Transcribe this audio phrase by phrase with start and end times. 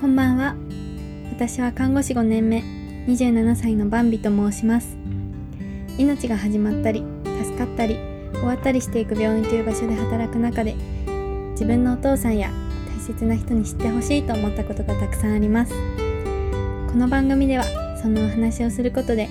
[0.00, 0.54] こんばんは。
[1.32, 2.62] 私は看護師5年目
[3.08, 4.96] 27歳のバンビと申します。
[5.98, 7.02] 命が始まったり
[7.42, 7.96] 助かったり
[8.32, 10.76] 終わったりしていく病院という場所で働く中で
[11.50, 12.48] 自分のお父さんや
[12.96, 15.72] 大切な人に知ってほしいと思ったことがたくさんあります。
[15.72, 17.64] この番組では
[18.00, 19.28] そのお話をすることで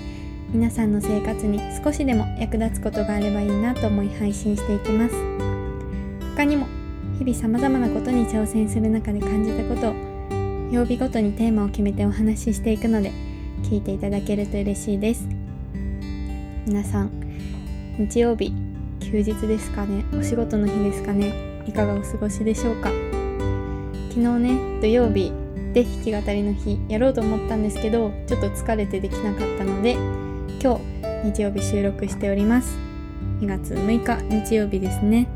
[0.51, 5.15] 皆さんの生活に少しでも役立つことがあればいいなと思い配信していきます。
[6.35, 6.67] 他にも
[7.17, 10.06] 日々様々なことに挑戦する中で感じたことを
[10.69, 13.13] 曜日ごとにテーマを決めてお話ししていくので
[13.63, 15.25] 聞いていただけると嬉しいです。
[16.65, 17.09] 皆さん
[17.97, 18.53] 日曜日
[18.99, 20.03] 休日ですかね？
[20.13, 21.63] お仕事の日ですかね？
[21.65, 22.89] いかがお過ごしでしょうか？
[24.09, 25.31] 昨日ね土曜日
[25.71, 29.93] で弾き語りの日やろうと思ったんですけどちょっと疲れてできなかったので
[30.61, 30.79] 今
[31.23, 32.77] 日日曜日収録しております。
[33.39, 35.29] 2月6日日曜日ですね。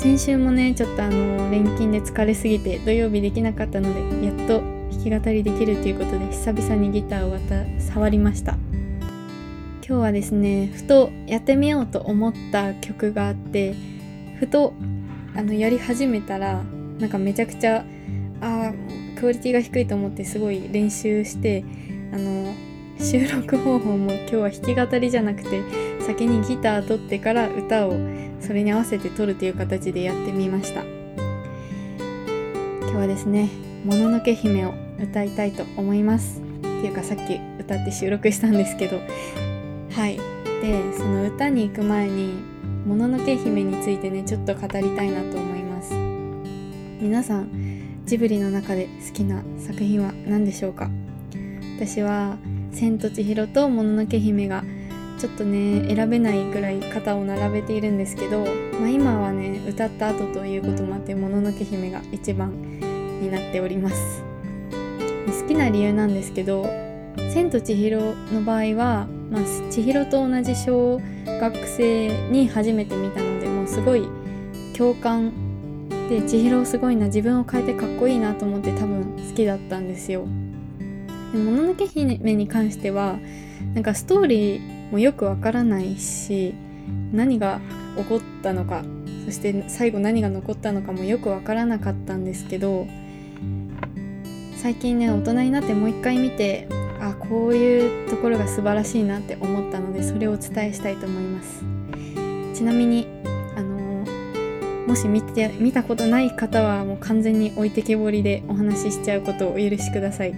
[0.00, 8.56] 先週もねちょっとあの連勤で疲れすぎて土曜日できなかったのでやっと弾き語りできるということで久々にギターをまた触りました。
[9.86, 13.74] 今日はですねふとやってみようと思った曲があって
[14.38, 14.72] ふと
[15.36, 16.62] あのやり始めたら
[16.98, 17.84] なんかめちゃくちゃ
[18.40, 18.72] あ
[19.18, 21.62] クオリティが低いと思ってすごい練習して
[22.14, 22.54] あの
[22.98, 25.62] 収録方法も今日は弾き語りじゃなくて
[26.00, 30.82] 先にギター取ってから歌をそれに合わせて撮るという形でやってみました。
[30.82, 30.90] 今
[32.90, 33.48] 日はですね
[33.86, 36.42] 「もののけ姫」を歌いたいと思います。
[36.58, 38.98] っていうかさっき歌って収録したんですけど。
[39.92, 40.18] はい。
[40.62, 42.40] でその歌に行く前に
[42.84, 45.94] 「もののけ姫」についてねちょっと語りたいなと思います。
[47.00, 47.50] 皆さん
[48.04, 50.90] ジブリの中で好きな作品は何でしょうか？
[51.76, 52.36] 私は
[52.74, 54.64] 「千と千尋」と「もののけ姫」が
[55.20, 58.46] ちょっとね選べないぐらい肩を並べているんですけど、
[58.80, 62.52] まあ、今はね歌った後ということもあって「もののけ姫」が一番
[63.20, 64.22] になっております
[65.42, 66.64] 好きな理由なんですけど
[67.34, 68.00] 「千と千尋」
[68.32, 74.08] の場合は、まあ、千尋と同じ小学生に初めて見たのでもうすごい
[74.74, 75.32] 共感
[76.08, 80.24] で千尋すごいな自分を変えてかっこいいなと思って多分好きだったんですよ。
[80.24, 83.18] もののけ姫に関しては
[83.74, 86.54] なんかストーリーもうよくわからないし
[87.12, 87.60] 何が
[87.96, 88.82] 起こったのか
[89.24, 92.86] そして最後何が残ったのかもよくわからなかったんですけど
[94.56, 96.68] 最近ね大人になってもう一回見て
[97.00, 101.64] あこういうところが素晴らしいなって思ったのでそれをお伝えしたいと思います。
[102.54, 103.06] ちなみに
[103.56, 104.04] あの
[104.86, 110.34] もし見て見たことない方はもう完全に置いてけぼりでお話ししちゃうことをお許しください。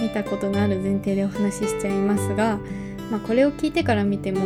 [0.00, 2.58] 見たことのある前提でお話ししちゃいますが
[3.10, 4.40] まあ、これを聞いてから見ても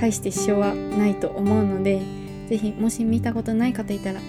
[0.00, 2.00] 大して支障はないと思うので
[2.48, 4.20] 是非もし見たことない方いたら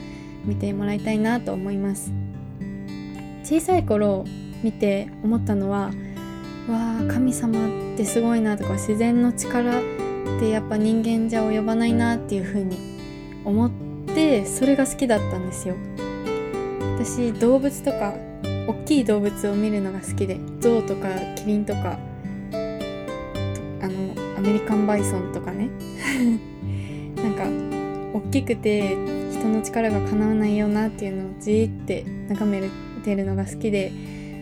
[0.45, 2.11] 見てもらいたいなと思います。
[3.43, 4.25] 小さい頃
[4.63, 5.91] 見て思ったのは
[6.69, 9.81] わあ神様ってすごいなとか自然の力っ
[10.39, 12.77] てやっぱ人間じゃ及ばないなっていう風に
[13.43, 13.71] 思っ
[14.05, 15.75] てそれが好きだったんですよ。
[16.95, 18.13] 私動物とか
[18.67, 21.97] 大きい動物を見るのが好きで象とかキリンとか
[23.81, 25.69] あのアメリカンバイソンとかね。
[27.15, 27.45] なんか
[28.13, 28.95] 大きくて
[29.31, 32.61] 人の力がかなわないよなっていうのをじーって眺め
[33.03, 33.91] てるのが好きで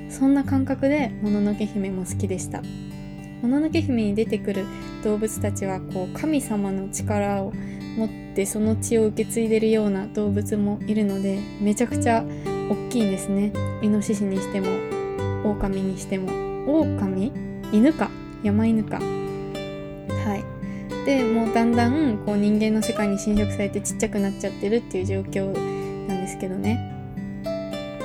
[0.09, 2.61] そんな感覚で「もののけ姫」も好きでした
[3.41, 4.65] 「もののけ姫」に出てくる
[5.03, 7.53] 動物たちはこう神様の力を
[7.97, 12.23] 持ってその血を受け継いでるような動物もいるのでめちゃくちゃ
[12.69, 13.51] 大きいんですね。
[13.81, 14.67] イノシシにしても
[15.43, 16.27] 狼にしても
[16.67, 17.31] 狼？
[17.71, 18.09] 犬か？
[18.43, 19.16] 山犬か？
[21.07, 25.45] でもうだんだんこう人間の世界に侵食されてちっちゃくなっちゃってるっていう状況
[26.05, 26.93] なんですけどね。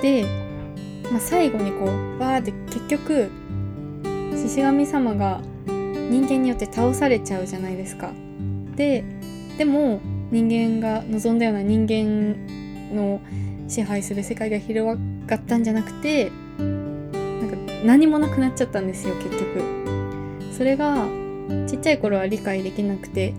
[0.00, 0.24] で、
[1.10, 3.28] まあ、最後にこうバーって結局
[4.36, 8.12] 獅子神様が人間によって倒されちゃうじゃないですか。
[8.76, 9.02] で
[9.58, 12.36] でも人間が望んだような人間
[12.94, 13.20] の
[13.66, 14.96] 支配する世界が広
[15.26, 19.82] がったんじゃなくてなんか何もなくなっちゃったんですよ結局。
[20.56, 21.08] それが
[21.66, 23.34] ちっちゃい頃は理解できなくて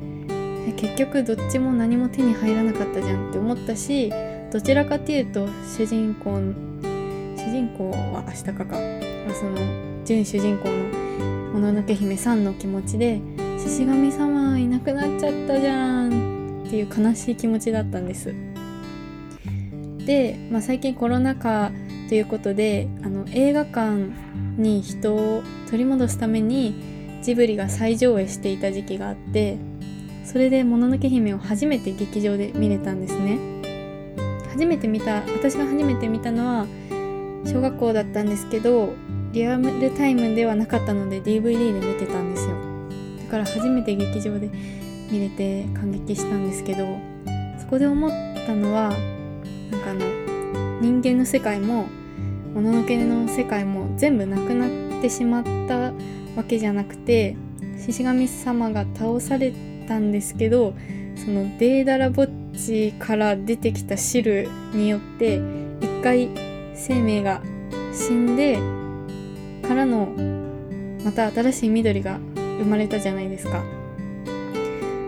[0.78, 4.12] 結局どっちも何も手に入らなかったじゃんって思ったし
[4.52, 5.48] どちらかっていうと
[5.78, 6.38] 主人公
[7.36, 13.22] 主人公は明日かか、まあ、その準主人公のもののけ姫さんの気持ちで
[13.60, 18.34] 獅子神様いなくなっちゃったじゃんっていう悲しい気持ちだったんです。
[20.06, 21.72] で、まあ、最近コロナ禍
[22.10, 24.12] ということであの映画館
[24.58, 26.93] に人を取り戻すために
[27.24, 29.58] ジブリが再上映していた時期があって
[30.26, 33.38] それで「もののけ姫」を初めて劇場で見れたんですね。
[34.52, 36.68] 初めて見た私が初めて見たのは
[37.44, 38.94] 小学校だったんですけど
[39.32, 42.56] リアルタイムではなかったので DVD で見てたんですよ。
[43.26, 44.52] だから初めて劇場で
[45.12, 46.98] 見れて感激したんですけど
[47.60, 48.12] そこで思っ
[48.46, 48.94] たのは
[49.72, 50.02] なんかあの
[50.82, 51.88] 人間の世界も
[52.54, 55.94] もののけの世界も全部なくなってしまった
[56.36, 57.36] わけじゃなくて
[57.78, 59.54] 獅子神様が倒され
[59.88, 60.74] たんですけど
[61.16, 65.42] そのデーダラボッチから出てきた汁によって
[65.82, 66.30] 一回
[66.76, 67.42] 生命が
[67.94, 68.58] 死んで
[69.68, 70.08] からの
[71.04, 73.64] また新しい緑が生まれたじゃないですか。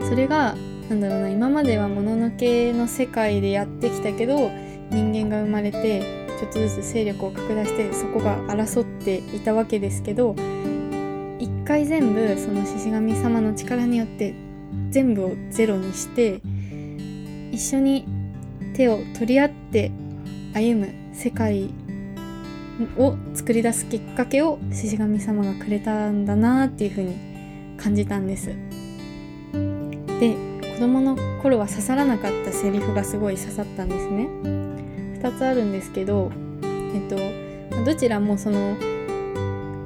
[0.07, 0.55] それが
[0.89, 4.51] なんだろうな今まではもののけの世界でやってきたけど
[4.91, 10.35] 人間が生まれてちょっとずつ勢力を拡大してそこが争っていたわけですけど
[11.65, 14.35] 回全部その獅子神様の力によって
[14.91, 16.39] 全部をゼロにして
[17.51, 18.05] 一緒に
[18.75, 19.91] 手を取り合って
[20.53, 21.71] 歩む世界
[22.97, 28.47] を作り出すきっかけを獅子神様がくれたんだなっていうふうに感じたんです。
[30.19, 30.35] で
[30.75, 34.27] 子供の頃は刺さらなかったセリフがすごい刺さったんですね。
[35.19, 36.31] 2つあるんですけど、
[36.93, 38.75] えっと、どちらもその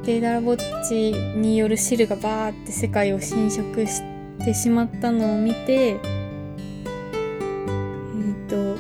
[0.09, 4.01] デイダラボッチによる汁がバーって世界を侵食し
[4.43, 5.99] てしまったのを見てえっ
[8.49, 8.75] と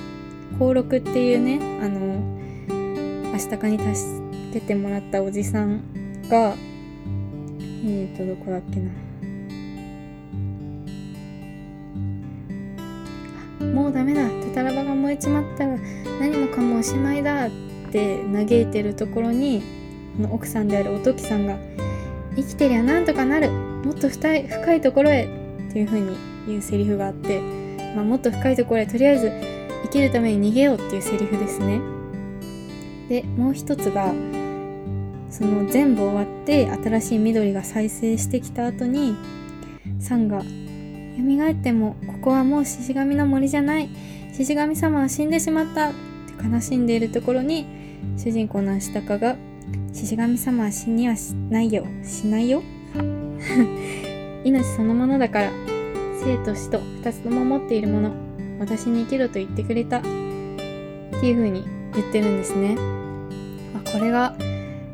[0.53, 5.83] 登録っていうねあの足高に助けてもらったおじさん
[6.27, 6.55] が
[7.59, 8.89] えーとどこだっけな。
[13.71, 14.27] もうダメだ。
[14.47, 15.77] タタラバが燃えちまったら
[16.19, 17.49] 何もかもおしまいだっ
[17.91, 19.78] て嘆いてるところに
[20.19, 21.57] の奥さんであるおときさんが
[22.35, 23.49] 生きてりゃなんとかなる。
[23.83, 25.23] もっと深い深いところへ
[25.69, 26.17] っていう風に
[26.47, 27.39] 言うセリフがあって、
[27.95, 29.31] まあ、もっと深いところへとりあえず
[29.83, 31.81] 生きるために逃げようっていうセリフですね。
[33.07, 34.13] でもう一つが
[35.29, 39.15] その全部終わって新しい緑が再生してきた後に
[39.99, 40.41] サンが
[41.19, 43.89] 「蘇ってもここはもう獅子神の森じゃない。
[44.33, 45.97] 獅子神様は死んでしまった」って
[46.47, 47.65] 悲しんでいるところに
[48.17, 49.35] 主人公のアシタカが
[49.91, 51.85] 「獅子神様は死にはしないよ。
[52.03, 52.61] しないよ。
[54.43, 55.51] 命そのものだから。
[56.23, 58.11] 生と死と2つとも持っているもの。
[58.59, 59.99] 私に生きろと言ってくれた。
[59.99, 60.07] って
[61.27, 62.77] いう風に言ってるんですね。
[63.75, 64.35] あこれが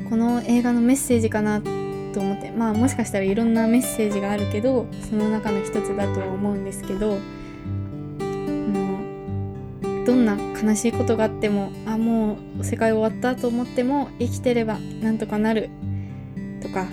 [0.08, 2.50] この映画のメッセージかなと思って。
[2.50, 7.18] まあもしかしたらいろんなメッセージがあるけどその中の一つだとは思うんですけど。
[10.06, 15.68] どんな悲しいことがあってもあもう世界終わったと思っても生きてればなんとかなる。
[16.62, 16.86] とか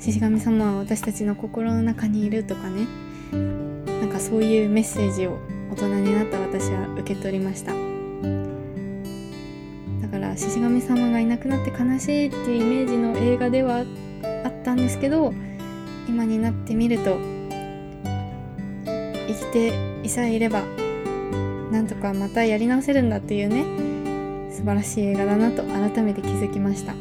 [0.00, 2.86] 獅子神様は私たちの心の中にいるとかね。
[4.00, 5.38] なんかそういうメッセージを
[5.70, 7.72] 大人になった私は受け取りました。
[10.02, 13.84] だから獅子神様がいなくなって悲しいっていうイメージの映画では
[14.44, 15.34] あったんですけど
[16.08, 17.18] 今になってみると
[18.84, 19.72] 生きて
[20.02, 20.62] いさえいれば
[21.70, 23.64] なんとかまたやり直せるんだっていうね
[24.52, 26.92] 素晴らしい映画だなと改めて気づきました。
[26.92, 26.94] あ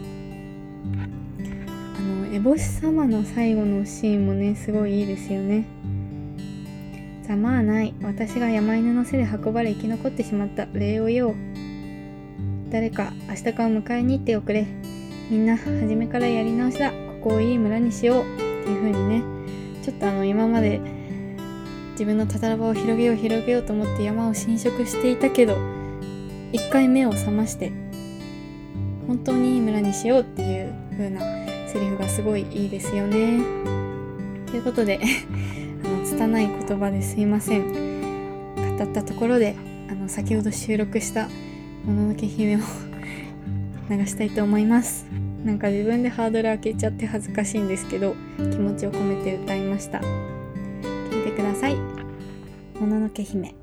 [2.02, 5.66] の烏帽子様の最後のシーンもねすごいいいですよね。
[7.28, 7.94] ざまあない。
[8.02, 10.68] 私が山犬の背で運ばれ生き残ってしまった。
[10.74, 11.36] 礼を言おう。
[12.70, 14.66] 誰か明日から迎えに行っておくれ。
[15.30, 16.92] みんな初めからやり直しだ。
[16.92, 18.24] ここをいい村にしよう。
[18.24, 18.26] っ
[18.66, 19.24] ていう風にね。
[19.84, 20.82] ちょっとあの今まで
[21.94, 25.58] 自分のたたら場を広げよう広げようと思って山を侵食していたけど
[26.52, 27.72] 一回目を覚まして
[29.08, 31.22] 本当にいい村にしようっていう風な
[31.68, 33.40] セリフがすごいいいですよね。
[34.48, 35.00] ということで
[35.84, 38.04] あの拙い言葉ですいません。
[38.78, 39.56] 語ったところで
[39.90, 41.28] あの先ほど収録した
[41.86, 42.60] 「もののけ姫」を
[43.90, 45.06] 流したいと思います。
[45.44, 50.02] なんか自分でハードル上げちゃって恥ずかしいんですけど気持ちを込めて歌いました。
[51.34, 51.76] ください
[52.80, 53.56] 「もののけ姫」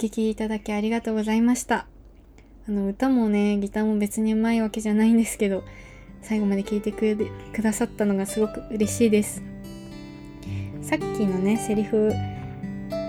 [0.00, 1.86] 聴きいただきありがとうございました。
[2.66, 5.62] あの歌もねギターも別にうまいわけじゃないんですけど
[6.22, 9.42] 最後まで聞いてくださったのがすごく嬉しいです。
[10.80, 12.14] さっきのねセリフ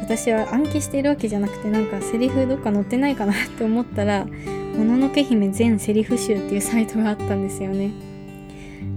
[0.01, 4.25] 私は暗記しているわけじゃなくてなんかセリフどっか載ってないかなって思ったら
[4.75, 7.91] 「もののけ姫全セリフ集」っていうサイトがあったんですよね。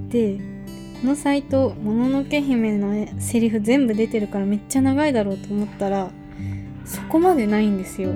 [0.09, 0.39] で
[1.01, 6.11] このサイト「もののけ姫」のセリフ全部出てるからめっちゃ長いだろうと思ったら
[6.85, 8.11] そこまでないんですよ。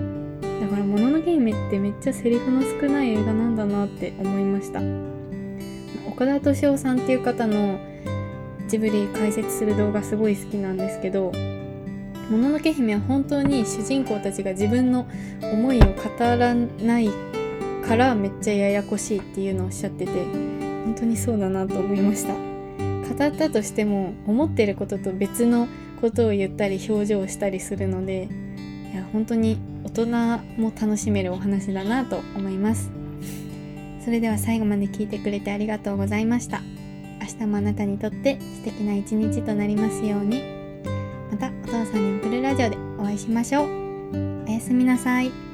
[0.60, 4.80] だから「もののけ姫」ってめっちゃセリフの少ない映画なんだなって思いました。
[6.06, 7.78] 岡田敏夫さんっていう方の
[8.66, 11.32] ジブリ解説する動画すごい好きなんですけど
[12.28, 15.06] もののけ姫は本当に主人公たちが自分の
[15.40, 17.08] 思いを語らない
[17.86, 22.34] からめっちゃややこしいっていうのをおっしゃってて本当にそうだなと思いました。
[22.34, 25.66] 語ったとしても思ってることと別の
[25.98, 28.28] ことを言ったり表情をしたりするので
[28.92, 30.06] いや本当に大人
[30.60, 32.90] も楽しめるお話だなと思います。
[34.04, 36.62] それでは最後まで聞いてくれてありがとうございました。
[37.20, 40.42] 明日もあなたにとって素敵な一日となりますように。
[41.30, 44.44] またお父さんに送るラジオでお会いしましょう。
[44.46, 45.47] おやすみなさい。